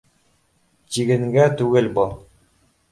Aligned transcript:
Тигенгә 0.95 1.47
түгел 1.61 1.95
был 2.01 2.19